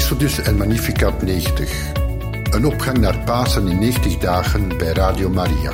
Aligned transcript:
Exodus 0.00 0.38
en 0.38 0.56
Magnificat 0.56 1.22
90. 1.22 1.92
Een 2.50 2.64
opgang 2.64 2.98
naar 2.98 3.24
Pasen 3.24 3.68
in 3.68 3.78
90 3.78 4.18
dagen 4.18 4.78
bij 4.78 4.92
Radio 4.92 5.30
Maria. 5.30 5.72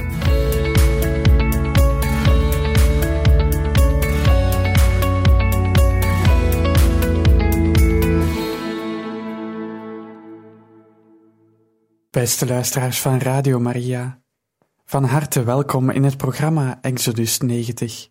Beste 12.11 12.47
luisteraars 12.47 13.01
van 13.01 13.19
Radio 13.19 13.61
Maria, 13.61 14.23
van 14.85 15.05
harte 15.05 15.45
welkom 15.45 15.91
in 15.91 16.05
het 16.05 16.17
programma 16.17 16.79
Exodus 16.81 17.39
90. 17.39 18.09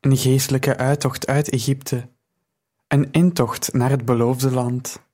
Een 0.00 0.16
geestelijke 0.16 0.76
uittocht 0.76 1.26
uit 1.26 1.48
Egypte, 1.48 2.08
een 2.88 3.08
intocht 3.10 3.72
naar 3.72 3.90
het 3.90 4.04
beloofde 4.04 4.50
land. 4.50 5.10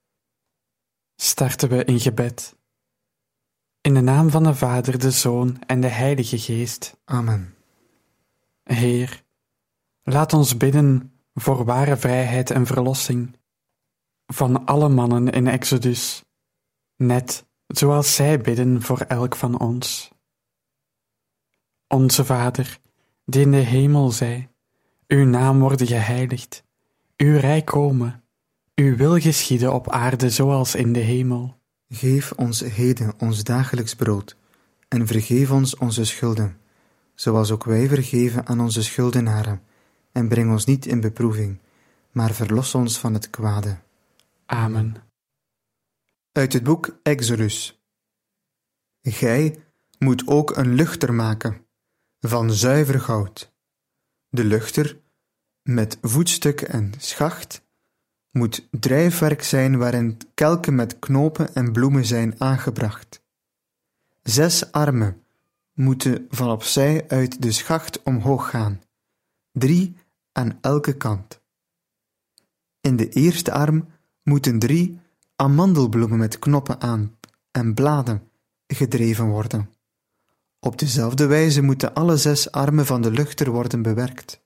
Starten 1.21 1.69
we 1.69 1.85
in 1.85 2.01
gebed. 2.01 2.57
In 3.81 3.95
de 3.95 4.01
naam 4.01 4.31
van 4.31 4.43
de 4.43 4.55
Vader, 4.55 4.99
de 4.99 5.11
Zoon 5.11 5.59
en 5.67 5.81
de 5.81 5.89
Heilige 5.89 6.39
Geest. 6.39 6.97
Amen. 7.05 7.55
Heer, 8.63 9.25
laat 10.03 10.33
ons 10.33 10.57
bidden 10.57 11.13
voor 11.35 11.65
ware 11.65 11.97
vrijheid 11.97 12.51
en 12.51 12.67
verlossing 12.67 13.37
van 14.27 14.65
alle 14.65 14.89
mannen 14.89 15.29
in 15.31 15.47
Exodus, 15.47 16.25
net 16.97 17.47
zoals 17.66 18.15
zij 18.15 18.41
bidden 18.41 18.83
voor 18.83 19.01
elk 19.01 19.37
van 19.37 19.59
ons. 19.61 20.13
Onze 21.87 22.25
Vader, 22.25 22.79
die 23.25 23.43
in 23.43 23.51
de 23.51 23.57
hemel 23.57 24.11
zij, 24.11 24.51
uw 25.07 25.25
naam 25.25 25.61
worden 25.61 25.87
geheiligd, 25.87 26.65
uw 27.16 27.39
rijk 27.39 27.65
komen, 27.65 28.23
uw 28.78 28.96
wil 28.96 29.18
geschieden 29.18 29.74
op 29.74 29.91
aarde 29.91 30.30
zoals 30.30 30.74
in 30.74 30.93
de 30.93 31.01
hemel. 31.01 31.57
Geef 31.88 32.32
ons 32.32 32.60
heden 32.60 33.12
ons 33.18 33.45
dagelijks 33.45 33.95
brood, 33.95 34.37
en 34.88 35.07
vergeef 35.07 35.51
ons 35.51 35.76
onze 35.76 36.04
schulden, 36.04 36.60
zoals 37.15 37.51
ook 37.51 37.65
wij 37.65 37.88
vergeven 37.88 38.46
aan 38.46 38.60
onze 38.60 38.82
schuldenaren, 38.82 39.62
en 40.12 40.29
breng 40.29 40.51
ons 40.51 40.65
niet 40.65 40.87
in 40.87 41.01
beproeving, 41.01 41.59
maar 42.12 42.35
verlos 42.35 42.74
ons 42.74 42.98
van 42.98 43.15
het 43.15 43.30
kwade. 43.30 43.79
Amen. 44.46 44.96
Uit 46.32 46.52
het 46.52 46.63
boek 46.63 46.98
Exodus. 47.02 47.82
Gij 49.02 49.59
moet 49.98 50.26
ook 50.26 50.57
een 50.57 50.74
luchter 50.74 51.15
maken 51.15 51.66
van 52.20 52.52
zuiver 52.52 53.01
goud. 53.01 53.52
De 54.29 54.45
luchter, 54.45 55.01
met 55.63 55.98
voetstuk 56.02 56.60
en 56.60 56.92
schacht, 56.98 57.66
moet 58.30 58.68
drijfwerk 58.71 59.43
zijn 59.43 59.79
waarin 59.79 60.18
kelken 60.34 60.74
met 60.74 60.98
knopen 60.98 61.54
en 61.54 61.73
bloemen 61.73 62.04
zijn 62.04 62.40
aangebracht. 62.40 63.23
Zes 64.22 64.72
armen 64.72 65.22
moeten 65.72 66.26
van 66.31 66.50
opzij 66.50 67.04
uit 67.09 67.43
de 67.43 67.53
schacht 67.53 68.03
omhoog 68.03 68.50
gaan, 68.50 68.82
drie 69.53 69.97
aan 70.32 70.59
elke 70.60 70.97
kant. 70.97 71.41
In 72.81 72.97
de 72.97 73.09
eerste 73.09 73.53
arm 73.53 73.88
moeten 74.22 74.59
drie 74.59 75.00
amandelbloemen 75.37 76.19
met 76.19 76.38
knoppen 76.38 76.81
aan 76.81 77.19
en 77.50 77.75
bladen 77.75 78.31
gedreven 78.66 79.26
worden. 79.26 79.70
Op 80.60 80.78
dezelfde 80.78 81.26
wijze 81.26 81.62
moeten 81.62 81.94
alle 81.94 82.16
zes 82.16 82.50
armen 82.50 82.87
van 82.87 83.03
de 83.03 83.10
luchter 83.10 83.50
worden 83.50 83.82
bewerkt. 83.82 84.41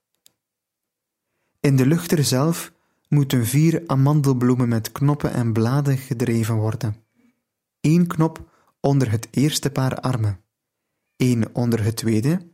In 1.61 1.77
de 1.77 1.87
luchter 1.87 2.25
zelf 2.25 2.73
moeten 3.13 3.47
vier 3.47 3.83
amandelbloemen 3.87 4.69
met 4.69 4.93
knoppen 4.93 5.33
en 5.33 5.53
bladen 5.53 5.99
gedreven 5.99 6.55
worden. 6.55 6.97
Eén 7.81 8.07
knop 8.07 8.51
onder 8.81 9.11
het 9.11 9.29
eerste 9.31 9.71
paar 9.71 10.01
armen, 10.01 10.45
één 11.17 11.55
onder 11.55 11.85
het 11.85 11.97
tweede 11.97 12.53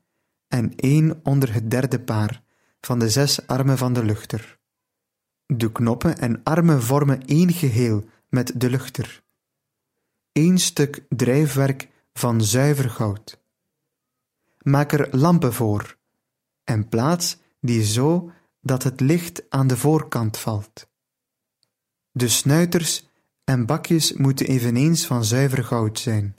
en 0.49 0.77
één 0.77 1.21
onder 1.23 1.55
het 1.55 1.71
derde 1.71 2.01
paar 2.01 2.43
van 2.81 2.99
de 2.99 3.11
zes 3.11 3.47
armen 3.47 3.79
van 3.79 3.93
de 3.93 4.05
luchter. 4.05 4.59
De 5.47 5.73
knoppen 5.73 6.19
en 6.19 6.41
armen 6.43 6.83
vormen 6.83 7.25
één 7.25 7.53
geheel 7.53 8.05
met 8.29 8.61
de 8.61 8.71
luchter. 8.71 9.23
Eén 10.33 10.59
stuk 10.59 11.05
drijfwerk 11.09 11.89
van 12.13 12.43
zuiver 12.43 12.91
goud. 12.91 13.43
Maak 14.59 14.93
er 14.93 15.09
lampen 15.17 15.53
voor 15.53 15.99
en 16.65 16.89
plaats 16.89 17.39
die 17.61 17.85
zo 17.85 18.31
dat 18.69 18.83
het 18.83 19.01
licht 19.01 19.51
aan 19.51 19.67
de 19.67 19.77
voorkant 19.77 20.37
valt. 20.37 20.89
De 22.11 22.29
snuiters 22.29 23.09
en 23.45 23.67
bakjes 23.67 24.13
moeten 24.13 24.47
eveneens 24.47 25.07
van 25.07 25.25
zuiver 25.25 25.65
goud 25.65 25.99
zijn. 25.99 26.37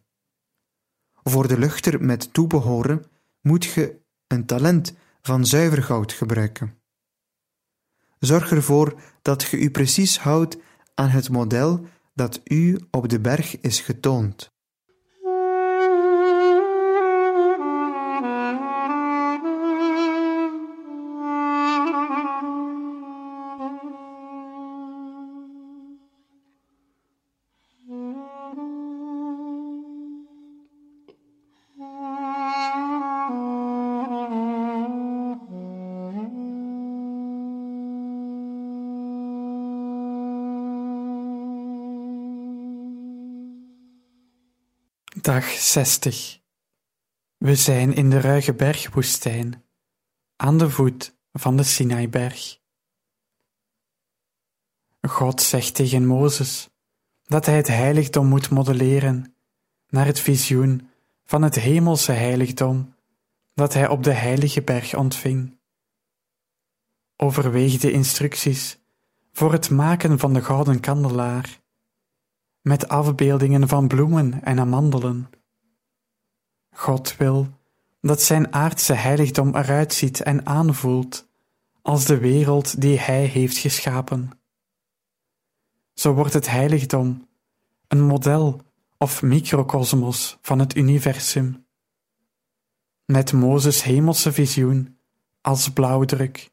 Voor 1.24 1.48
de 1.48 1.60
luchter 1.60 2.04
met 2.04 2.34
toebehoren 2.34 3.06
moet 3.42 3.66
je 3.66 4.00
een 4.28 4.46
talent 4.46 4.94
van 5.22 5.46
zuiver 5.46 5.84
goud 5.84 6.14
gebruiken. 6.14 6.78
Zorg 8.20 8.52
ervoor 8.52 9.02
dat 9.22 9.42
je 9.44 9.58
u 9.58 9.72
precies 9.72 10.20
houdt 10.20 10.58
aan 10.96 11.10
het 11.10 11.30
model 11.30 11.88
dat 12.14 12.42
u 12.44 12.80
op 12.92 13.10
de 13.10 13.20
berg 13.20 13.60
is 13.60 13.80
getoond. 13.80 14.52
Dag 45.30 45.50
60. 45.50 46.40
We 47.38 47.56
zijn 47.56 47.94
in 47.94 48.10
de 48.10 48.20
ruige 48.20 48.54
bergwoestijn, 48.54 49.64
aan 50.36 50.58
de 50.58 50.70
voet 50.70 51.16
van 51.34 51.58
de 51.58 51.64
Sinaiberg. 51.64 52.60
God 55.02 55.42
zegt 55.42 55.76
tegen 55.76 56.06
Mozes 56.06 56.70
dat 57.24 57.46
hij 57.46 57.56
het 57.56 57.68
heiligdom 57.68 58.28
moet 58.28 58.50
modelleren 58.50 59.36
naar 59.88 60.06
het 60.06 60.20
visioen 60.20 60.90
van 61.26 61.42
het 61.42 61.56
hemelse 61.56 62.12
heiligdom 62.12 62.96
dat 63.54 63.74
hij 63.74 63.88
op 63.88 64.04
de 64.04 64.14
heilige 64.14 64.62
berg 64.62 64.96
ontving. 64.96 65.60
Overweeg 67.16 67.78
de 67.78 67.92
instructies 67.92 68.80
voor 69.32 69.52
het 69.52 69.70
maken 69.70 70.20
van 70.20 70.34
de 70.34 70.42
gouden 70.42 70.80
kandelaar 70.80 71.59
met 72.62 72.88
afbeeldingen 72.88 73.68
van 73.68 73.88
bloemen 73.88 74.44
en 74.44 74.60
amandelen. 74.60 75.30
God 76.70 77.18
wil 77.18 77.48
dat 78.02 78.22
zijn 78.22 78.54
aardse 78.54 78.94
heiligdom 78.94 79.56
eruit 79.56 79.94
ziet 79.94 80.22
en 80.22 80.46
aanvoelt 80.46 81.28
als 81.82 82.06
de 82.06 82.18
wereld 82.18 82.82
die 82.82 83.00
Hij 83.00 83.26
heeft 83.26 83.58
geschapen. 83.58 84.30
Zo 85.94 86.14
wordt 86.14 86.34
het 86.34 86.50
heiligdom 86.50 87.28
een 87.88 88.02
model 88.02 88.62
of 88.98 89.22
microcosmos 89.22 90.38
van 90.42 90.60
het 90.60 90.76
universum, 90.76 91.66
met 93.06 93.34
Mozes 93.34 93.84
hemelse 93.84 94.32
visioen 94.32 94.98
als 95.42 95.70
blauwdruk. 95.70 96.52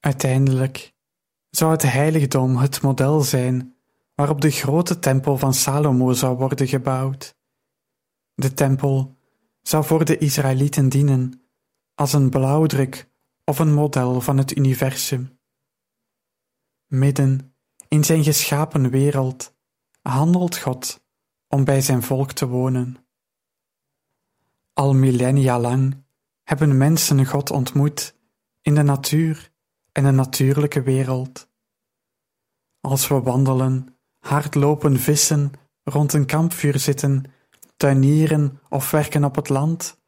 Uiteindelijk 0.00 0.92
zou 1.50 1.72
het 1.72 1.82
heiligdom 1.82 2.56
het 2.56 2.82
model 2.82 3.20
zijn 3.20 3.73
waarop 4.14 4.40
de 4.40 4.50
grote 4.50 4.98
tempel 4.98 5.38
van 5.38 5.54
Salomo 5.54 6.12
zou 6.12 6.36
worden 6.36 6.68
gebouwd. 6.68 7.36
De 8.34 8.54
tempel 8.54 9.16
zou 9.62 9.84
voor 9.84 10.04
de 10.04 10.18
Israëlieten 10.18 10.88
dienen 10.88 11.42
als 11.94 12.12
een 12.12 12.30
blauwdruk 12.30 13.08
of 13.44 13.58
een 13.58 13.72
model 13.72 14.20
van 14.20 14.38
het 14.38 14.56
universum. 14.56 15.38
Midden 16.86 17.54
in 17.88 18.04
zijn 18.04 18.24
geschapen 18.24 18.90
wereld 18.90 19.54
handelt 20.02 20.56
God 20.58 21.04
om 21.48 21.64
bij 21.64 21.80
zijn 21.80 22.02
volk 22.02 22.32
te 22.32 22.46
wonen. 22.46 22.96
Al 24.72 24.94
millennia 24.94 25.60
lang 25.60 26.04
hebben 26.42 26.76
mensen 26.76 27.26
God 27.26 27.50
ontmoet 27.50 28.16
in 28.60 28.74
de 28.74 28.82
natuur 28.82 29.52
en 29.92 30.04
de 30.04 30.10
natuurlijke 30.10 30.82
wereld. 30.82 31.48
Als 32.80 33.08
we 33.08 33.20
wandelen 33.20 33.93
hardlopen, 34.24 34.98
vissen, 34.98 35.52
rond 35.82 36.12
een 36.12 36.26
kampvuur 36.26 36.78
zitten, 36.78 37.24
tuinieren 37.76 38.60
of 38.68 38.90
werken 38.90 39.24
op 39.24 39.34
het 39.34 39.48
land, 39.48 40.00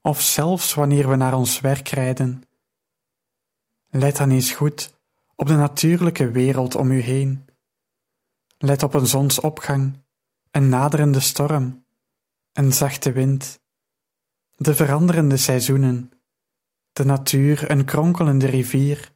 of 0.00 0.20
zelfs 0.20 0.74
wanneer 0.74 1.08
we 1.08 1.16
naar 1.16 1.34
ons 1.34 1.60
werk 1.60 1.88
rijden. 1.88 2.42
Let 3.86 4.16
dan 4.16 4.30
eens 4.30 4.52
goed 4.52 4.94
op 5.34 5.46
de 5.46 5.56
natuurlijke 5.56 6.30
wereld 6.30 6.74
om 6.74 6.90
u 6.90 7.00
heen, 7.00 7.44
Let 8.58 8.82
op 8.82 8.94
een 8.94 9.06
zonsopgang, 9.06 10.04
een 10.50 10.68
naderende 10.68 11.20
storm, 11.20 11.86
een 12.52 12.72
zachte 12.72 13.12
wind, 13.12 13.60
de 14.50 14.74
veranderende 14.74 15.36
seizoenen, 15.36 16.10
de 16.92 17.04
natuur, 17.04 17.70
een 17.70 17.84
kronkelende 17.84 18.46
rivier, 18.46 19.12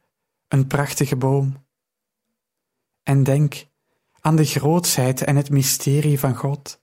een 0.47 0.67
prachtige 0.67 1.15
boom. 1.15 1.65
En 3.03 3.23
denk 3.23 3.69
aan 4.21 4.35
de 4.35 4.45
grootsheid 4.45 5.21
en 5.21 5.35
het 5.35 5.49
mysterie 5.49 6.19
van 6.19 6.35
God. 6.35 6.81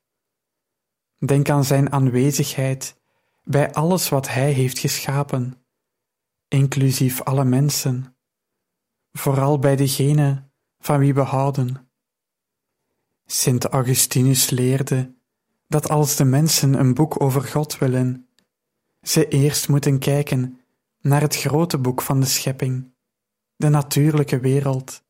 Denk 1.19 1.49
aan 1.49 1.65
Zijn 1.65 1.93
aanwezigheid 1.93 2.97
bij 3.45 3.73
alles 3.73 4.09
wat 4.09 4.29
Hij 4.29 4.53
heeft 4.53 4.79
geschapen, 4.79 5.65
inclusief 6.49 7.23
alle 7.23 7.45
mensen, 7.45 8.17
vooral 9.13 9.59
bij 9.59 9.77
degene 9.77 10.51
van 10.79 10.99
wie 10.99 11.15
we 11.15 11.21
houden. 11.21 11.91
Sint 13.27 13.65
Augustinus 13.65 14.51
leerde 14.51 15.15
dat 15.67 15.89
als 15.89 16.17
de 16.17 16.25
mensen 16.25 16.75
een 16.75 16.95
boek 16.95 17.21
over 17.21 17.43
God 17.43 17.79
willen, 17.79 18.29
ze 19.03 19.29
eerst 19.29 19.69
moeten 19.69 19.99
kijken 19.99 20.61
naar 21.01 21.21
het 21.21 21.37
grote 21.37 21.79
boek 21.79 22.03
van 22.03 22.21
de 22.21 22.27
schepping, 22.27 22.95
de 23.57 23.69
natuurlijke 23.69 24.41
wereld. 24.41 25.07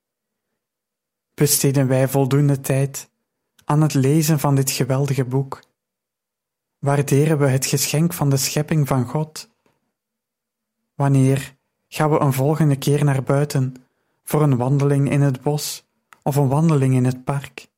Besteden 1.39 1.89
wij 1.89 2.09
voldoende 2.09 2.61
tijd 2.61 3.11
aan 3.65 3.83
het 3.83 3.95
lezen 3.95 4.39
van 4.39 4.55
dit 4.55 4.71
geweldige 4.71 5.25
boek? 5.25 5.63
Waarderen 6.79 7.39
we 7.39 7.47
het 7.47 7.67
geschenk 7.67 8.13
van 8.13 8.31
de 8.31 8.37
schepping 8.37 8.89
van 8.89 9.05
God? 9.05 9.49
Wanneer 10.95 11.57
gaan 11.89 12.11
we 12.11 12.19
een 12.19 12.33
volgende 12.33 12.77
keer 12.77 13.05
naar 13.05 13.23
buiten 13.23 13.75
voor 14.25 14.43
een 14.43 14.57
wandeling 14.57 15.11
in 15.11 15.21
het 15.21 15.41
bos 15.43 15.85
of 16.23 16.37
een 16.37 16.49
wandeling 16.49 16.95
in 16.95 17.05
het 17.05 17.25
park? 17.25 17.69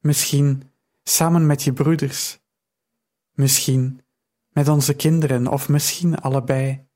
Misschien 0.00 0.72
samen 1.04 1.46
met 1.46 1.62
je 1.62 1.72
broeders, 1.72 2.38
misschien 3.32 4.00
met 4.48 4.68
onze 4.68 4.94
kinderen 4.94 5.46
of 5.46 5.68
misschien 5.68 6.18
allebei. 6.18 6.86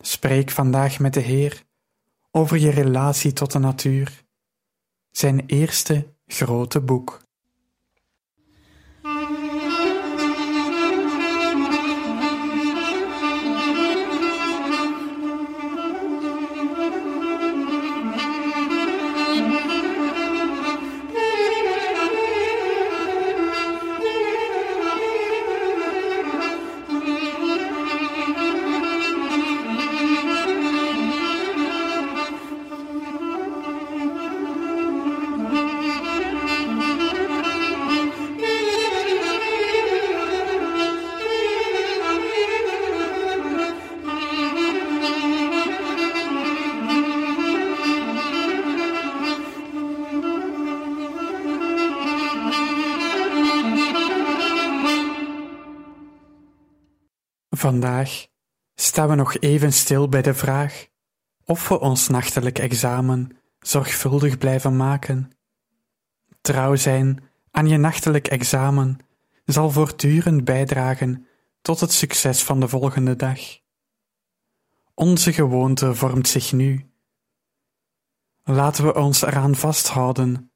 Spreek 0.00 0.50
vandaag 0.50 0.98
met 0.98 1.14
de 1.14 1.20
Heer 1.20 1.65
over 2.36 2.58
je 2.58 2.70
relatie 2.70 3.32
tot 3.32 3.52
de 3.52 3.58
natuur, 3.58 4.24
zijn 5.10 5.46
eerste 5.46 6.14
grote 6.26 6.80
boek. 6.80 7.25
Vandaag 57.56 58.26
staan 58.74 59.08
we 59.08 59.14
nog 59.14 59.38
even 59.38 59.72
stil 59.72 60.08
bij 60.08 60.22
de 60.22 60.34
vraag 60.34 60.86
of 61.44 61.68
we 61.68 61.80
ons 61.80 62.08
nachtelijk 62.08 62.58
examen 62.58 63.38
zorgvuldig 63.58 64.38
blijven 64.38 64.76
maken. 64.76 65.30
Trouw 66.40 66.74
zijn 66.74 67.22
aan 67.50 67.68
je 67.68 67.76
nachtelijk 67.76 68.28
examen 68.28 68.98
zal 69.44 69.70
voortdurend 69.70 70.44
bijdragen 70.44 71.26
tot 71.62 71.80
het 71.80 71.92
succes 71.92 72.42
van 72.42 72.60
de 72.60 72.68
volgende 72.68 73.16
dag. 73.16 73.40
Onze 74.94 75.32
gewoonte 75.32 75.94
vormt 75.94 76.28
zich 76.28 76.52
nu. 76.52 76.90
Laten 78.42 78.84
we 78.84 78.94
ons 78.94 79.22
eraan 79.22 79.54
vasthouden. 79.54 80.52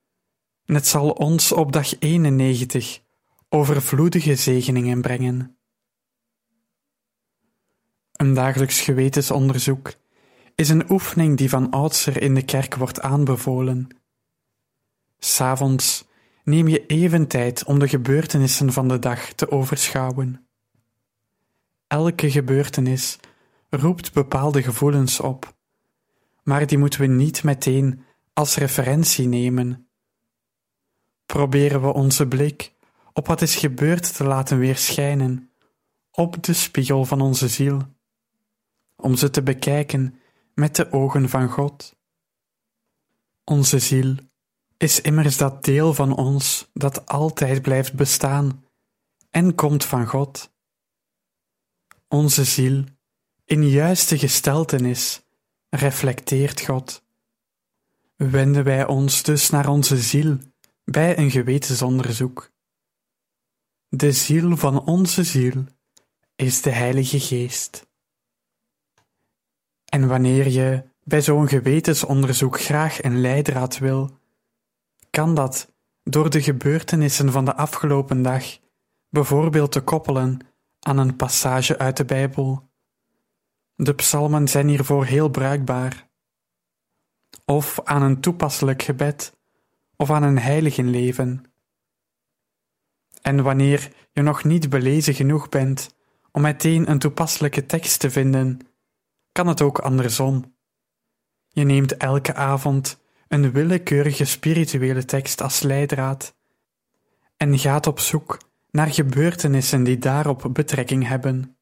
Het 0.64 0.87
zal 0.87 1.11
ons 1.11 1.53
op 1.53 1.73
dag 1.73 1.99
91 1.99 3.03
overvloedige 3.49 4.35
zegeningen 4.35 5.00
brengen. 5.00 5.59
Een 8.20 8.34
dagelijks 8.34 8.81
gewetensonderzoek 8.81 9.93
is 10.55 10.69
een 10.69 10.90
oefening 10.90 11.37
die 11.37 11.49
van 11.49 11.70
oudsher 11.70 12.22
in 12.22 12.34
de 12.34 12.43
kerk 12.43 12.75
wordt 12.75 13.00
aanbevolen. 13.00 13.88
S'avonds 15.19 16.05
neem 16.44 16.69
je 16.69 16.87
even 16.87 17.26
tijd 17.26 17.64
om 17.64 17.78
de 17.78 17.88
gebeurtenissen 17.88 18.72
van 18.72 18.88
de 18.88 18.99
dag 18.99 19.32
te 19.32 19.50
overschouwen. 19.50 20.46
Elke 21.87 22.31
gebeurtenis 22.31 23.19
roept 23.70 24.12
bepaalde 24.12 24.62
gevoelens 24.62 25.20
op, 25.20 25.55
maar 26.43 26.67
die 26.67 26.78
moeten 26.78 27.00
we 27.00 27.06
niet 27.06 27.43
meteen 27.43 28.05
als 28.32 28.56
referentie 28.56 29.28
nemen. 29.28 29.88
Proberen 31.26 31.81
we 31.81 31.93
onze 31.93 32.28
blik 32.28 32.72
op 33.12 33.26
wat 33.26 33.43
is 33.43 33.56
gebeurd 33.56 34.17
te 34.17 34.25
laten 34.25 34.58
weerschijnen, 34.58 35.50
op 36.11 36.43
de 36.43 36.52
spiegel 36.52 37.05
van 37.05 37.20
onze 37.20 37.49
ziel 37.49 37.99
om 39.00 39.17
ze 39.17 39.31
te 39.31 39.43
bekijken 39.43 40.20
met 40.55 40.76
de 40.76 40.93
ogen 40.93 41.29
van 41.29 41.49
God. 41.49 41.97
Onze 43.44 43.79
ziel 43.79 44.17
is 44.76 45.00
immers 45.00 45.37
dat 45.37 45.64
deel 45.64 45.94
van 45.94 46.17
ons 46.17 46.70
dat 46.73 47.06
altijd 47.06 47.62
blijft 47.62 47.94
bestaan 47.94 48.64
en 49.31 49.55
komt 49.55 49.85
van 49.85 50.06
God. 50.06 50.52
Onze 52.08 52.44
ziel, 52.44 52.85
in 53.44 53.69
juiste 53.69 54.19
gesteltenis, 54.19 55.23
reflecteert 55.69 56.61
God. 56.61 57.05
Wenden 58.17 58.65
wij 58.65 58.86
ons 58.86 59.22
dus 59.22 59.51
naar 59.51 59.69
onze 59.69 59.96
ziel 59.96 60.39
bij 60.84 61.19
een 61.19 61.31
gewetensonderzoek. 61.31 62.51
De 63.89 64.13
ziel 64.13 64.56
van 64.56 64.84
onze 64.84 65.24
ziel 65.24 65.65
is 66.36 66.63
de 66.63 66.70
Heilige 66.70 67.20
Geest. 67.20 67.90
En 69.91 70.09
wanneer 70.09 70.49
je 70.49 70.82
bij 71.05 71.23
zo'n 71.23 71.49
gewetensonderzoek 71.49 72.61
graag 72.61 73.03
een 73.03 73.20
leidraad 73.20 73.79
wil, 73.79 74.19
kan 75.11 75.35
dat 75.35 75.73
door 76.05 76.31
de 76.31 76.43
gebeurtenissen 76.43 77.32
van 77.32 77.44
de 77.44 77.55
afgelopen 77.55 78.23
dag 78.23 78.59
bijvoorbeeld 79.09 79.73
te 79.73 79.81
koppelen 79.81 80.39
aan 80.81 80.99
een 80.99 81.17
passage 81.17 81.79
uit 81.79 81.97
de 81.97 82.05
Bijbel. 82.05 82.69
De 83.75 83.94
psalmen 83.94 84.49
zijn 84.49 84.69
hiervoor 84.69 85.05
heel 85.05 85.29
bruikbaar. 85.29 86.09
Of 87.44 87.81
aan 87.85 88.03
een 88.03 88.20
toepasselijk 88.20 88.82
gebed, 88.82 89.37
of 89.97 90.11
aan 90.11 90.23
een 90.23 90.39
heiligenleven. 90.39 91.44
En 93.23 93.43
wanneer 93.43 93.93
je 94.13 94.23
nog 94.23 94.44
niet 94.44 94.69
belezen 94.69 95.15
genoeg 95.15 95.49
bent 95.49 95.94
om 96.32 96.43
meteen 96.43 96.91
een 96.91 96.99
toepasselijke 96.99 97.67
tekst 97.67 98.01
te 98.01 98.11
vinden, 98.11 98.61
kan 99.32 99.46
het 99.46 99.63
ook 99.63 99.79
andersom. 99.79 100.56
Je 101.49 101.65
neemt 101.65 101.96
elke 101.96 102.34
avond 102.34 103.01
een 103.29 103.53
willekeurige 103.53 104.25
spirituele 104.25 105.05
tekst 105.05 105.41
als 105.43 105.60
leidraad 105.60 106.34
en 107.37 107.58
gaat 107.58 107.87
op 107.87 108.01
zoek 108.01 108.39
naar 108.70 108.93
gebeurtenissen 108.93 109.82
die 109.82 109.99
daarop 109.99 110.49
betrekking 110.53 111.06
hebben. 111.06 111.56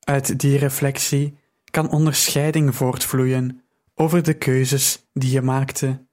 Uit 0.00 0.40
die 0.40 0.58
reflectie 0.58 1.38
kan 1.70 1.90
onderscheiding 1.90 2.74
voortvloeien 2.74 3.64
over 3.94 4.22
de 4.22 4.34
keuzes 4.34 5.08
die 5.12 5.30
je 5.30 5.42
maakte. 5.42 6.06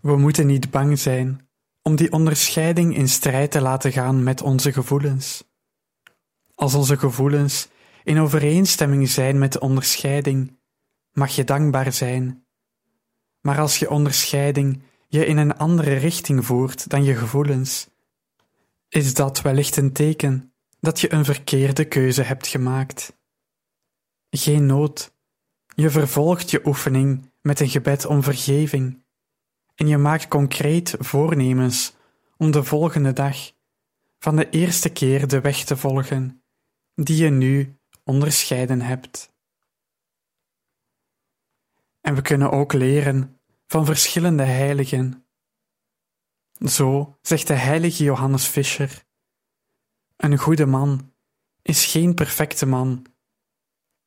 We 0.00 0.16
moeten 0.16 0.46
niet 0.46 0.70
bang 0.70 0.98
zijn 0.98 1.48
om 1.82 1.96
die 1.96 2.12
onderscheiding 2.12 2.96
in 2.96 3.08
strijd 3.08 3.50
te 3.50 3.60
laten 3.60 3.92
gaan 3.92 4.22
met 4.22 4.42
onze 4.42 4.72
gevoelens. 4.72 5.44
Als 6.54 6.74
onze 6.74 6.98
gevoelens 6.98 7.68
in 8.04 8.18
overeenstemming 8.18 9.08
zijn 9.08 9.38
met 9.38 9.52
de 9.52 9.60
onderscheiding, 9.60 10.58
mag 11.12 11.30
je 11.30 11.44
dankbaar 11.44 11.92
zijn. 11.92 12.46
Maar 13.40 13.58
als 13.58 13.78
je 13.78 13.90
onderscheiding 13.90 14.82
je 15.08 15.26
in 15.26 15.36
een 15.36 15.56
andere 15.56 15.94
richting 15.94 16.44
voert 16.44 16.88
dan 16.88 17.04
je 17.04 17.14
gevoelens, 17.14 17.88
is 18.88 19.14
dat 19.14 19.42
wellicht 19.42 19.76
een 19.76 19.92
teken 19.92 20.54
dat 20.80 21.00
je 21.00 21.12
een 21.12 21.24
verkeerde 21.24 21.84
keuze 21.84 22.22
hebt 22.22 22.46
gemaakt. 22.46 23.16
Geen 24.30 24.66
nood. 24.66 25.14
Je 25.74 25.90
vervolgt 25.90 26.50
je 26.50 26.66
oefening 26.66 27.32
met 27.40 27.60
een 27.60 27.68
gebed 27.68 28.06
om 28.06 28.22
vergeving 28.22 29.04
en 29.74 29.88
je 29.88 29.98
maakt 29.98 30.28
concreet 30.28 30.94
voornemens 30.98 31.94
om 32.36 32.50
de 32.50 32.64
volgende 32.64 33.12
dag 33.12 33.36
van 34.18 34.36
de 34.36 34.50
eerste 34.50 34.88
keer 34.88 35.28
de 35.28 35.40
weg 35.40 35.64
te 35.64 35.76
volgen 35.76 36.42
die 36.94 37.16
je 37.16 37.30
nu 37.30 37.76
onderscheiden 38.04 38.80
hebt. 38.80 39.32
En 42.00 42.14
we 42.14 42.22
kunnen 42.22 42.50
ook 42.50 42.72
leren 42.72 43.40
van 43.66 43.84
verschillende 43.84 44.42
heiligen. 44.42 45.26
Zo 46.58 47.18
zegt 47.22 47.46
de 47.46 47.54
heilige 47.54 48.04
Johannes 48.04 48.46
Fischer: 48.46 49.04
Een 50.16 50.38
goede 50.38 50.66
man 50.66 51.12
is 51.62 51.86
geen 51.86 52.14
perfecte 52.14 52.66
man. 52.66 53.06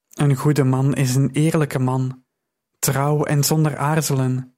Een 0.10 0.36
goede 0.36 0.64
man 0.64 0.94
is 0.94 1.16
een 1.16 1.32
eerlijke 1.32 1.80
man, 1.80 2.26
trouw 2.80 3.24
en 3.24 3.44
zonder 3.44 3.78
aarzelen, 3.78 4.58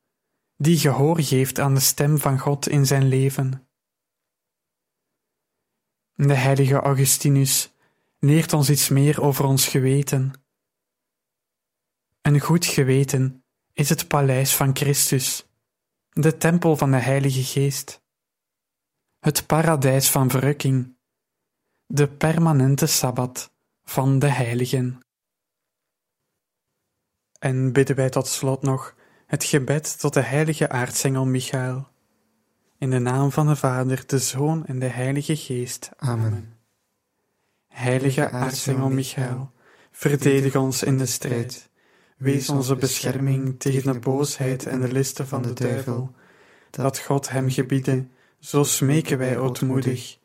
die 0.56 0.78
gehoor 0.78 1.22
geeft 1.22 1.60
aan 1.60 1.74
de 1.74 1.80
stem 1.80 2.18
van 2.18 2.40
God 2.40 2.68
in 2.68 2.86
zijn 2.86 3.08
leven. 3.08 3.68
De 6.14 6.34
heilige 6.34 6.80
Augustinus 6.80 7.77
leert 8.20 8.54
ons 8.54 8.70
iets 8.70 8.90
meer 8.90 9.22
over 9.22 9.46
ons 9.46 9.68
geweten. 9.68 10.34
Een 12.22 12.40
goed 12.40 12.66
geweten 12.66 13.44
is 13.74 13.90
het 13.90 14.08
paleis 14.08 14.56
van 14.56 14.76
Christus, 14.76 15.48
de 16.10 16.38
tempel 16.38 16.78
van 16.78 16.92
de 16.92 16.98
Heilige 16.98 17.44
Geest, 17.44 18.02
het 19.20 19.46
paradijs 19.46 20.10
van 20.10 20.30
verrukking, 20.30 20.98
de 21.86 22.08
permanente 22.08 22.86
sabbat 22.86 23.54
van 23.84 24.20
de 24.20 24.28
heiligen. 24.28 25.00
En 27.40 27.74
bidden 27.74 27.96
wij 27.96 28.10
tot 28.10 28.28
slot 28.28 28.62
nog 28.62 28.96
het 29.26 29.44
gebed 29.44 30.00
tot 30.00 30.14
de 30.14 30.22
heilige 30.22 30.70
aartsengel 30.70 31.26
Michael. 31.26 31.88
In 32.78 32.90
de 32.90 33.00
naam 33.00 33.32
van 33.32 33.48
de 33.48 33.56
Vader, 33.56 34.08
de 34.08 34.20
Zoon 34.20 34.66
en 34.66 34.80
de 34.80 34.86
Heilige 34.86 35.36
Geest. 35.36 35.90
Amen. 35.98 36.57
Heilige 37.78 38.30
aartsengel 38.30 38.90
Michael, 38.90 39.52
verdedig 39.92 40.56
ons 40.56 40.84
in 40.84 40.98
de 40.98 41.06
strijd. 41.06 41.70
Wees 42.18 42.50
onze 42.50 42.76
bescherming 42.76 43.60
tegen 43.60 43.94
de 43.94 44.00
boosheid 44.00 44.66
en 44.66 44.82
de 44.82 44.92
listen 44.92 45.28
van 45.28 45.42
de 45.42 45.54
duivel. 45.54 46.12
Dat 46.70 47.00
God 47.00 47.30
hem 47.30 47.50
gebiede, 47.50 48.08
zo 48.40 48.64
smeken 48.64 49.18
wij 49.18 49.38
ootmoedig. 49.38 50.18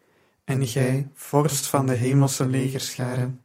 En 0.44 0.66
gij, 0.66 1.08
vorst 1.14 1.66
van 1.66 1.86
de 1.86 1.94
hemelse 1.94 2.46
legerscharen, 2.46 3.40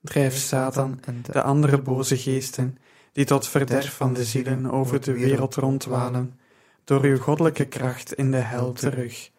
drijf 0.00 0.36
Satan 0.36 1.00
en 1.04 1.22
de 1.32 1.42
andere 1.42 1.82
boze 1.82 2.16
geesten, 2.16 2.78
die 3.12 3.24
tot 3.24 3.48
verderf 3.48 3.96
van 3.96 4.12
de 4.12 4.24
zielen 4.24 4.70
over 4.70 5.00
de 5.00 5.12
wereld 5.12 5.54
rondwalen, 5.54 6.38
door 6.84 7.02
uw 7.02 7.18
goddelijke 7.18 7.64
kracht 7.64 8.12
in 8.12 8.30
de 8.30 8.36
hel 8.36 8.72
terug. 8.72 9.30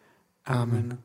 Amen. 0.42 1.04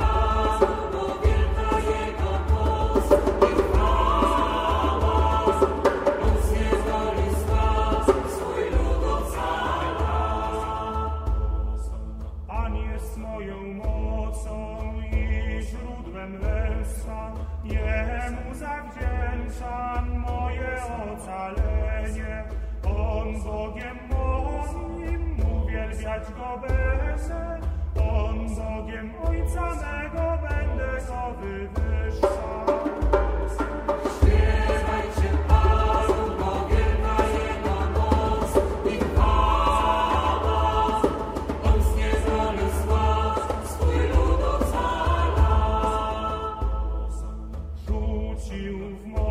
ocalenie. 21.21 22.43
On 22.83 23.43
Bogiem 23.43 23.99
moim, 24.09 25.37
uwielbiać 25.63 26.23
Go 26.37 26.61
będę. 26.61 27.59
On 27.95 28.47
Bogiem 28.55 29.11
Ojca 29.23 29.67
mego, 29.69 30.37
będę 30.41 31.01
Go 31.07 31.33
wywyższał. 31.41 32.31
W 49.01 49.05
morze 49.05 49.30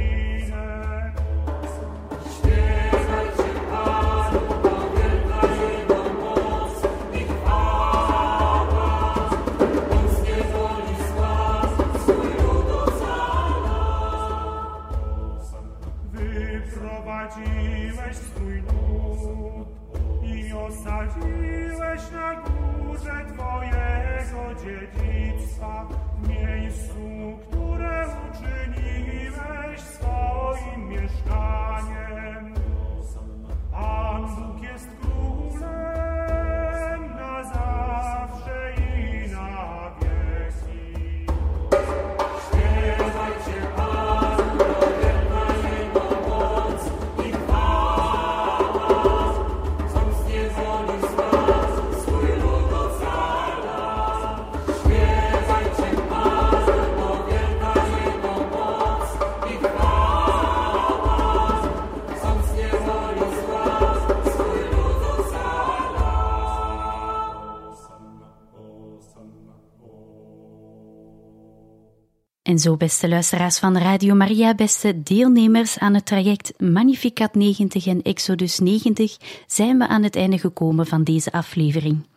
En 72.51 72.59
zo, 72.59 72.77
beste 72.77 73.09
luisteraars 73.09 73.59
van 73.59 73.77
Radio 73.77 74.15
Maria, 74.15 74.55
beste 74.55 75.03
deelnemers 75.03 75.77
aan 75.77 75.93
het 75.93 76.05
traject 76.05 76.53
Magnificat 76.59 77.35
90 77.35 77.87
en 77.87 78.01
Exodus 78.01 78.59
90, 78.59 79.17
zijn 79.47 79.77
we 79.77 79.87
aan 79.87 80.03
het 80.03 80.15
einde 80.15 80.37
gekomen 80.37 80.87
van 80.87 81.03
deze 81.03 81.31
aflevering. 81.31 82.07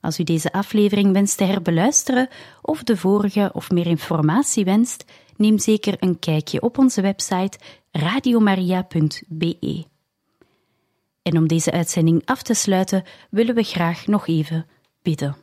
Als 0.00 0.18
u 0.18 0.24
deze 0.24 0.52
aflevering 0.52 1.12
wenst 1.12 1.36
te 1.36 1.44
herbeluisteren 1.44 2.28
of 2.62 2.82
de 2.82 2.96
vorige 2.96 3.50
of 3.52 3.70
meer 3.70 3.86
informatie 3.86 4.64
wenst, 4.64 5.04
neem 5.36 5.58
zeker 5.58 5.94
een 5.98 6.18
kijkje 6.18 6.62
op 6.62 6.78
onze 6.78 7.00
website 7.00 7.58
radiomaria.be. 7.90 9.84
En 11.22 11.38
om 11.38 11.48
deze 11.48 11.70
uitzending 11.70 12.22
af 12.24 12.42
te 12.42 12.54
sluiten, 12.54 13.04
willen 13.30 13.54
we 13.54 13.62
graag 13.62 14.06
nog 14.06 14.26
even 14.26 14.66
bidden. 15.02 15.41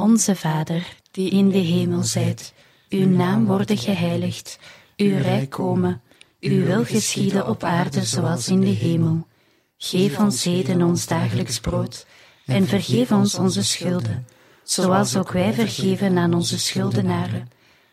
Onze 0.00 0.36
Vader, 0.36 0.96
die 1.10 1.30
in 1.30 1.48
de 1.48 1.58
hemel 1.58 2.02
zijt, 2.02 2.52
uw 2.88 3.08
naam 3.08 3.44
worden 3.46 3.78
geheiligd, 3.78 4.58
uw 4.96 5.16
rijk 5.16 5.50
komen, 5.50 6.00
uw 6.40 6.64
wil 6.64 6.84
geschieden 6.84 7.48
op 7.48 7.64
aarde 7.64 8.04
zoals 8.04 8.48
in 8.48 8.60
de 8.60 8.66
hemel. 8.66 9.26
Geef 9.78 10.18
ons 10.18 10.44
heden 10.44 10.82
ons 10.82 11.06
dagelijks 11.06 11.60
brood, 11.60 12.06
en 12.46 12.66
vergeef 12.66 13.12
ons 13.12 13.34
onze 13.34 13.64
schulden, 13.64 14.26
zoals 14.62 15.16
ook 15.16 15.32
wij 15.32 15.52
vergeven 15.52 16.18
aan 16.18 16.34
onze 16.34 16.58
schuldenaren. 16.58 17.48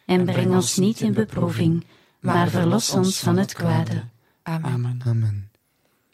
En 0.05 0.25
breng 0.25 0.53
ons 0.53 0.77
niet 0.77 1.01
in 1.01 1.13
beproeving, 1.13 1.85
maar 2.19 2.49
verlos 2.49 2.89
ons 2.89 3.19
van 3.19 3.37
het 3.37 3.53
kwade. 3.53 4.03
Amen. 4.41 5.01
Amen. 5.05 5.49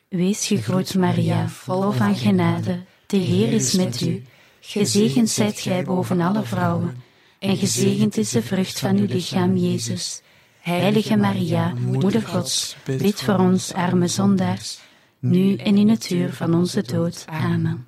Wees 0.07 0.47
gegroet, 0.47 0.95
Maria, 0.95 1.47
vol 1.47 1.91
van 1.91 2.15
genade. 2.15 2.79
De 3.07 3.17
Heer 3.17 3.53
is 3.53 3.73
met 3.73 4.01
u. 4.01 4.23
Gezegend 4.69 5.29
zijt 5.29 5.59
gij 5.59 5.83
boven 5.83 6.21
alle 6.21 6.43
vrouwen, 6.43 7.03
en 7.39 7.57
gezegend 7.57 8.17
is 8.17 8.29
de 8.29 8.41
vrucht 8.41 8.79
van 8.79 8.97
uw 8.97 9.05
lichaam, 9.05 9.57
Jezus. 9.57 10.21
Heilige 10.59 11.17
Maria, 11.17 11.73
Moeder 11.73 12.21
Gods, 12.21 12.75
bid 12.85 13.21
voor 13.21 13.37
ons 13.37 13.73
arme 13.73 14.07
zondaars, 14.07 14.79
nu 15.19 15.55
en 15.55 15.77
in 15.77 15.89
het 15.89 16.09
uur 16.09 16.33
van 16.33 16.53
onze 16.53 16.81
dood. 16.81 17.25
Amen. 17.27 17.87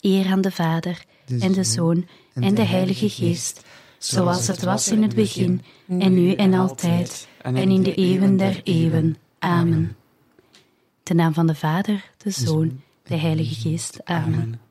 Eer 0.00 0.26
aan 0.26 0.40
de 0.40 0.50
Vader, 0.50 1.04
en 1.40 1.52
de 1.52 1.64
Zoon, 1.64 2.06
en 2.34 2.54
de 2.54 2.64
Heilige 2.64 3.08
Geest, 3.08 3.64
zoals 3.98 4.46
het 4.46 4.62
was 4.62 4.88
in 4.88 5.02
het 5.02 5.14
begin, 5.14 5.62
en 5.88 6.14
nu 6.14 6.32
en 6.32 6.54
altijd, 6.54 7.28
en 7.42 7.56
in 7.56 7.82
de 7.82 7.94
eeuwen 7.94 8.36
der 8.36 8.60
eeuwen. 8.64 9.16
Amen. 9.38 9.96
Ten 11.02 11.16
naam 11.16 11.34
van 11.34 11.46
de 11.46 11.54
Vader, 11.54 12.10
de 12.16 12.30
Zoon, 12.30 12.80
de 13.02 13.16
Heilige 13.16 13.54
Geest. 13.54 14.00
Amen. 14.04 14.63